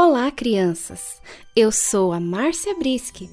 [0.00, 1.20] Olá, crianças!
[1.56, 3.28] Eu sou a Márcia Brisky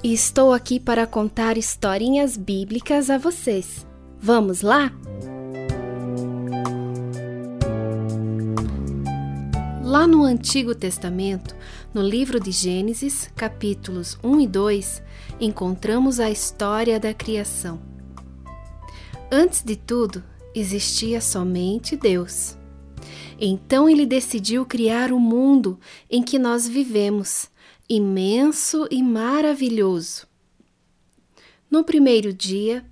[0.00, 3.84] e estou aqui para contar historinhas bíblicas a vocês.
[4.20, 4.92] Vamos lá?
[9.82, 11.56] Lá no Antigo Testamento,
[11.92, 15.02] no livro de Gênesis, capítulos 1 e 2,
[15.40, 17.82] encontramos a história da criação.
[19.32, 20.22] Antes de tudo,
[20.54, 22.56] existia somente Deus.
[23.40, 25.78] Então ele decidiu criar o mundo
[26.10, 27.50] em que nós vivemos,
[27.88, 30.26] imenso e maravilhoso.
[31.70, 32.84] No primeiro dia,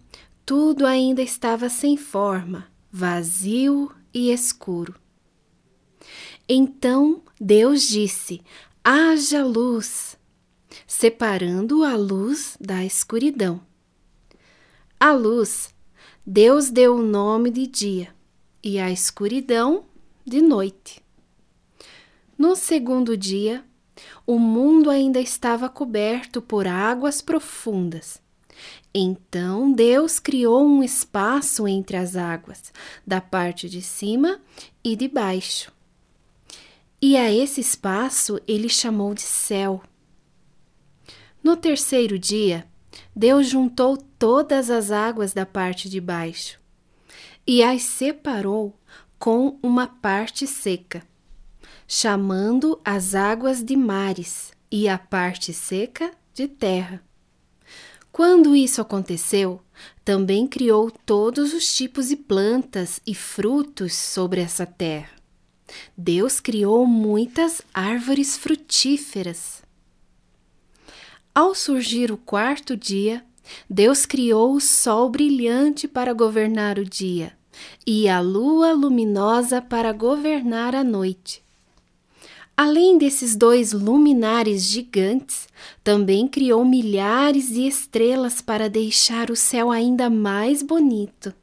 [0.45, 4.95] tudo ainda estava sem forma, vazio e escuro.
[6.49, 8.43] Então Deus disse:
[8.85, 10.19] haja luz,
[10.87, 13.61] separando a luz da escuridão.
[14.99, 15.73] A luz,
[16.27, 18.15] Deus deu o nome de dia,
[18.63, 19.85] e a escuridão
[20.25, 21.03] de noite.
[22.39, 23.65] No segundo dia,
[24.27, 28.21] o mundo ainda estava coberto por águas profundas.
[28.95, 32.73] Então Deus criou um espaço entre as águas,
[33.07, 34.41] da parte de cima
[34.85, 35.73] e de baixo.
[37.01, 39.83] E a esse espaço ele chamou de céu.
[41.43, 42.67] No terceiro dia,
[43.17, 46.61] Deus juntou todas as águas da parte de baixo
[47.47, 48.75] e as separou
[49.23, 51.01] com uma parte seca,
[51.87, 57.01] chamando as águas de mares e a parte seca de terra.
[58.11, 59.61] Quando isso aconteceu,
[60.05, 65.13] também criou todos os tipos de plantas e frutos sobre essa terra.
[65.97, 69.63] Deus criou muitas árvores frutíferas.
[71.33, 73.25] Ao surgir o quarto dia,
[73.71, 77.41] Deus criou o sol brilhante para governar o dia
[77.87, 81.43] e a lua luminosa para governar a noite.
[82.57, 85.49] Além desses dois luminares gigantes,
[85.83, 91.35] também criou milhares de estrelas para deixar o céu ainda mais bonito.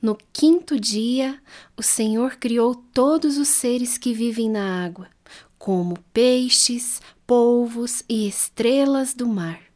[0.00, 1.38] No quinto dia,
[1.76, 5.08] o Senhor criou todos os seres que vivem na água,
[5.58, 9.71] como peixes, polvos e estrelas do mar.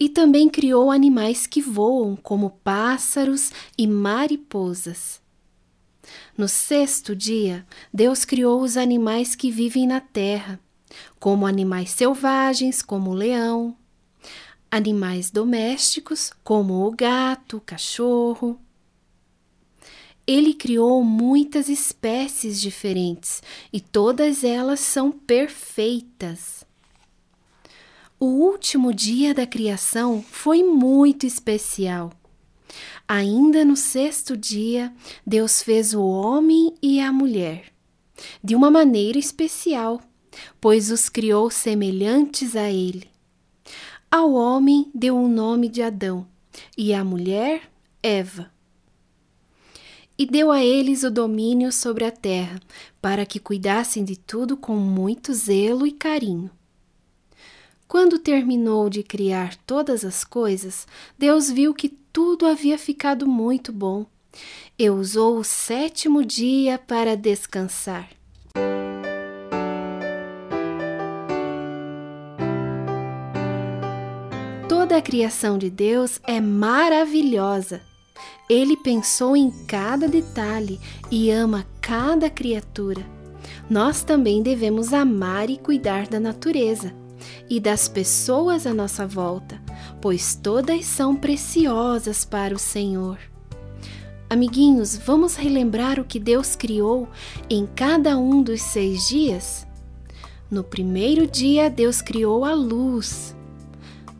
[0.00, 5.20] E também criou animais que voam, como pássaros e mariposas.
[6.36, 10.58] No sexto dia, Deus criou os animais que vivem na terra,
[11.18, 13.76] como animais selvagens, como o leão,
[14.70, 18.58] animais domésticos, como o gato, o cachorro.
[20.26, 26.64] Ele criou muitas espécies diferentes e todas elas são perfeitas.
[28.22, 32.12] O último dia da criação foi muito especial.
[33.08, 34.92] Ainda no sexto dia,
[35.26, 37.72] Deus fez o homem e a mulher,
[38.44, 40.02] de uma maneira especial,
[40.60, 43.08] pois os criou semelhantes a ele.
[44.10, 46.28] Ao homem deu o nome de Adão
[46.76, 48.52] e à mulher, Eva.
[50.18, 52.60] E deu a eles o domínio sobre a terra,
[53.00, 56.50] para que cuidassem de tudo com muito zelo e carinho.
[57.90, 60.86] Quando terminou de criar todas as coisas,
[61.18, 64.06] Deus viu que tudo havia ficado muito bom
[64.78, 68.08] e usou o sétimo dia para descansar.
[74.68, 77.82] Toda a criação de Deus é maravilhosa.
[78.48, 80.78] Ele pensou em cada detalhe
[81.10, 83.04] e ama cada criatura.
[83.68, 86.99] Nós também devemos amar e cuidar da natureza
[87.48, 89.60] e das pessoas à nossa volta,
[90.00, 93.18] pois todas são preciosas para o Senhor.
[94.28, 97.08] Amiguinhos, vamos relembrar o que Deus criou
[97.48, 99.66] em cada um dos seis dias?
[100.50, 103.34] No primeiro dia, Deus criou a luz.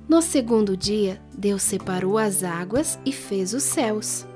[0.08, 4.26] No segundo dia, Deus separou as águas e fez os céus.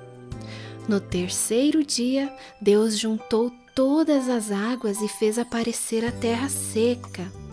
[0.88, 7.43] No terceiro dia, Deus juntou todas as águas e fez aparecer a terra seca.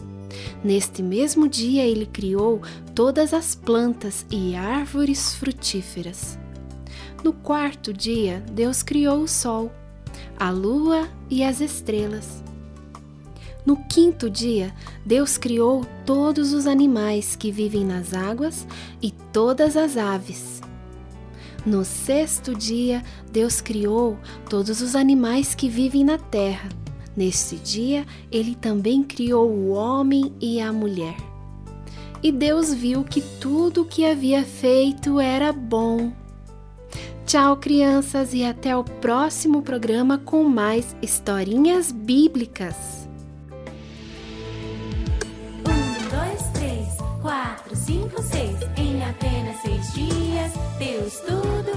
[0.63, 2.61] Neste mesmo dia, ele criou
[2.93, 6.37] todas as plantas e árvores frutíferas.
[7.23, 9.71] No quarto dia, Deus criou o sol,
[10.37, 12.43] a lua e as estrelas.
[13.65, 14.73] No quinto dia,
[15.05, 18.65] Deus criou todos os animais que vivem nas águas
[19.01, 20.61] e todas as aves.
[21.63, 24.17] No sexto dia, Deus criou
[24.49, 26.69] todos os animais que vivem na terra
[27.15, 31.17] Neste dia, ele também criou o homem e a mulher.
[32.23, 36.13] E Deus viu que tudo o que havia feito era bom.
[37.25, 43.07] Tchau, crianças, e até o próximo programa com mais historinhas bíblicas.
[45.65, 46.87] 1, 2, 3,
[47.21, 48.57] 4, 5, 6.
[48.77, 51.70] Em apenas seis dias, Deus tudo.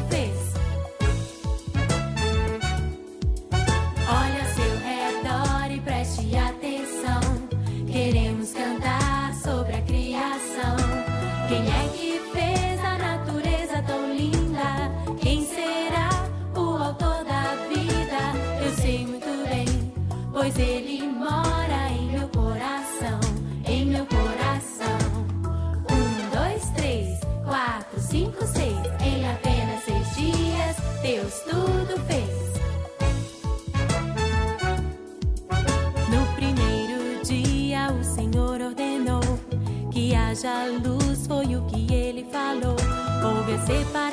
[43.66, 44.03] sepa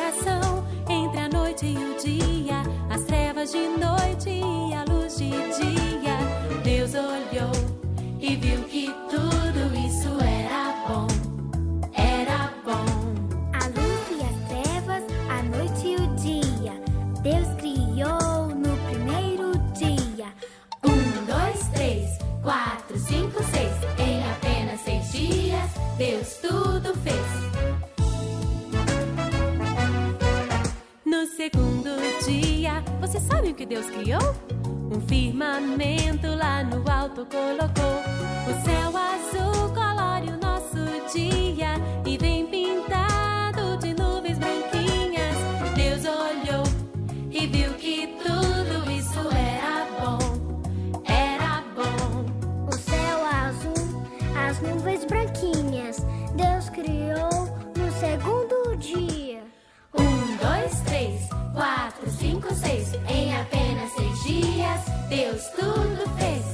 [33.81, 34.35] Deus criou.
[34.91, 38.01] Um firmamento lá no alto colocou
[38.47, 39.50] o céu azul.
[65.11, 66.45] Deus tudo fez.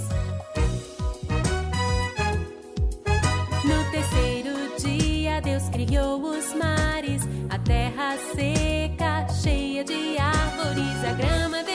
[3.64, 7.22] No terceiro dia, Deus criou os mares,
[7.52, 11.67] a terra seca, cheia de árvores, a grama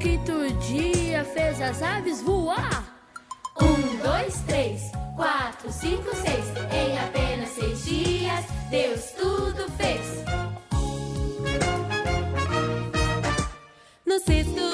[0.00, 2.84] quinto dia fez as aves voar.
[3.60, 6.46] Um, dois, três, quatro, cinco, seis.
[6.72, 10.24] Em apenas seis dias, Deus tudo fez.
[14.06, 14.69] No sexto